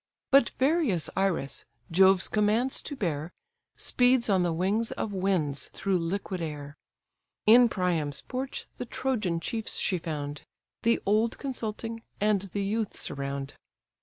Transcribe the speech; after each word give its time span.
But 0.31 0.49
various 0.57 1.11
Iris, 1.15 1.63
Jove's 1.91 2.27
commands 2.27 2.81
to 2.81 2.95
bear, 2.95 3.31
Speeds 3.77 4.31
on 4.31 4.41
the 4.41 4.51
wings 4.51 4.89
of 4.93 5.13
winds 5.13 5.69
through 5.75 5.99
liquid 5.99 6.41
air; 6.41 6.75
In 7.45 7.69
Priam's 7.69 8.23
porch 8.23 8.65
the 8.79 8.85
Trojan 8.87 9.39
chiefs 9.39 9.75
she 9.77 9.99
found, 9.99 10.41
The 10.81 10.99
old 11.05 11.37
consulting, 11.37 12.01
and 12.19 12.41
the 12.51 12.63
youths 12.63 13.11
around. 13.11 13.53